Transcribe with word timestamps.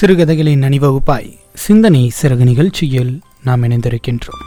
சிறுகதைகளின் 0.00 0.62
அணிவகுப்பாய் 0.62 1.36
சிந்தனை 1.54 2.12
சிறகு 2.22 2.36
நிகழ்ச்சியில் 2.36 3.20
நாம் 3.42 3.62
இணைந்திருக்கின்றோம். 3.62 4.42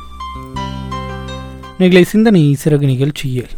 நிகழை 1.78 2.04
சிந்தனை 2.04 2.58
சிறகு 2.64 2.86
நிகழ்ச்சியில் 2.86 3.50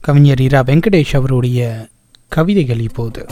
கவிஞர் 0.00 0.40
இரா 0.40 0.62
வெங்கடேஷ் 0.62 1.16
அவருடைய 1.16 1.88
கவிதைகள் 2.28 2.80
இப்போது. 2.80 3.26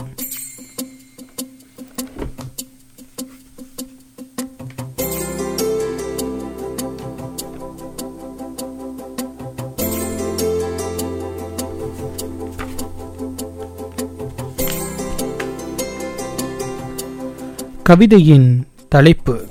கவிதையின் 17.89 18.67
தலைப்பு. 18.89 19.47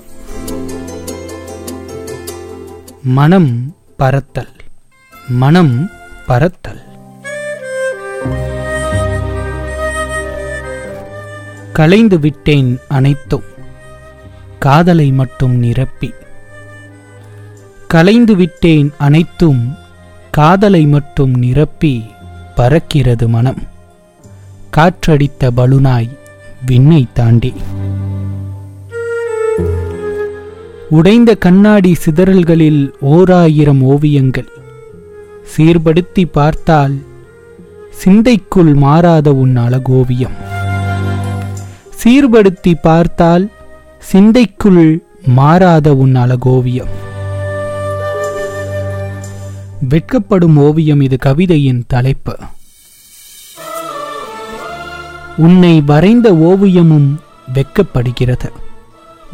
மனம் 3.03 3.77
பரத்தல். 3.99 4.55
மனம் 5.29 5.91
பரத்தல். 6.29 6.81
கலைந்து 11.73 12.19
விட்டேன் 12.19 12.79
அனைத்தும். 12.89 13.45
காதலை 14.59 15.13
மட்டும் 15.13 15.59
நிரப்பி. 15.59 16.13
கலைந்து 17.89 18.37
விட்டேன் 18.37 18.93
அனைத்தும். 18.99 19.75
காதலை 20.31 20.87
மட்டும் 20.87 21.35
நிரப்பி 21.35 22.05
பறக்கிறது 22.57 23.27
மனம். 23.27 23.63
காற்றடித்த 24.77 25.51
பலுனாய் 25.57 26.19
விண்ணை 26.67 27.09
தாண்டி. 27.15 27.55
உடைந்த 30.91 31.35
கண்ணாடி 31.35 31.97
சிதறல்களில் 32.05 32.93
ஓராயிரம் 33.01 33.83
ஓவியங்கள். 33.83 34.49
சீர்படுத்தி 35.57 36.25
பார்த்தால் 36.33 37.03
சிந்தைக்குள் 38.05 38.75
மாறாத 38.75 39.35
உன் 39.35 39.57
அழகோவியம். 39.57 40.37
சீர்படுத்தி 42.05 42.75
பார்த்தால் 42.83 43.51
சிந்தைக்குள் 44.13 44.99
மாறாத 45.27 45.95
உன் 45.95 46.17
அழகோவியம். 46.17 46.93
வெட்கப்படும் 49.89 50.57
ஓவியம் 50.57 51.01
இது 51.01 51.17
கவிதையின் 51.17 51.85
தலைப்பு. 51.87 52.37
உன்னை 55.37 55.81
வரைந்த 55.81 56.33
ஓவியமும் 56.33 57.15
வெட்கப்படுகிறது. 57.55 58.63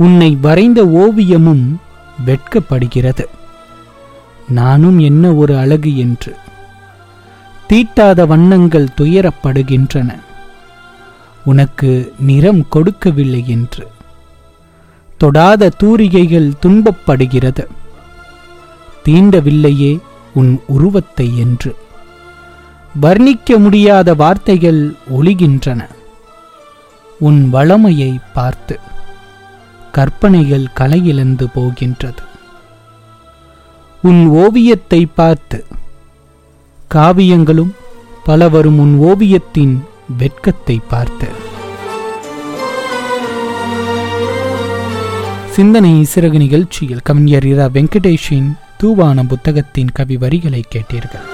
உன்னை 0.01 0.39
வரைந்த 0.41 0.85
ஓவியமும் 0.85 1.77
வெட்கப்படுகிறது. 2.27 3.25
நானும் 4.49 4.99
என்ன 4.99 5.35
ஒரு 5.35 5.59
அழகு 5.59 5.99
என்று. 5.99 6.37
தீட்டாத 7.67 8.27
வண்ணங்கள் 8.27 8.89
துயரப்படுகின்றன. 8.97 10.21
உனக்கு 11.45 12.15
நிறம் 12.19 12.69
கொடுக்கவில்லை 12.69 13.45
என்று. 13.47 13.87
தொடாத 15.19 15.69
தூரிகைகள் 15.69 16.53
துன்பப்படுகிறது. 16.63 17.67
தீண்டவில்லையே 19.05 19.99
உன் 20.35 20.61
உருவத்தை 20.67 21.39
என்று. 21.39 21.77
வர்ணிக்க 23.03 23.59
முடியாத 23.59 24.15
வார்த்தைகள் 24.15 24.95
ஒளிகின்றன 25.19 25.87
உன் 27.19 27.51
வளமையை 27.51 28.19
பார்த்து. 28.35 28.79
கற்பனைகள் 29.93 30.67
கலையிழந்து 30.79 31.47
போகின்றது. 31.55 32.23
உன் 34.03 34.27
ஓவியத்தை 34.27 35.07
பார்த்து 35.07 35.65
காவியங்களும் 36.95 37.73
பல 38.25 38.49
வரும் 38.49 38.79
உன் 38.79 38.95
ஓவியத்தின் 39.11 39.75
வெட்கத்தை 40.17 40.81
பார்த்து. 40.89 41.29
சிந்தனை 45.51 46.07
சிறகு 46.15 46.39
நிகழ்ச்சியில் 46.39 47.05
கவிஞர் 47.05 47.47
இரா 47.47 47.67
வெங்கடேஷின் 47.67 48.51
தூவான 48.83 49.27
புத்தகத்தின் 49.27 49.91
கவி 49.93 50.17
வரிகளை 50.17 50.65
கேட்டீர்கள். 50.75 51.27